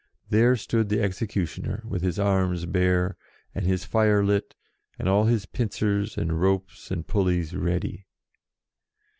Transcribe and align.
There 0.31 0.55
stood 0.55 0.89
the 0.89 0.95
execu 0.95 1.43
tioner, 1.43 1.85
with 1.85 2.01
his 2.01 2.17
arms 2.17 2.65
bare, 2.65 3.17
and 3.53 3.67
his 3.67 3.85
fire 3.85 4.25
lit, 4.25 4.55
and 4.97 5.07
all 5.07 5.25
his 5.25 5.45
pincers, 5.45 6.17
and 6.17 6.41
ropes, 6.41 6.89
and 6.89 7.05
pulleys 7.05 7.55
ready. 7.55 8.07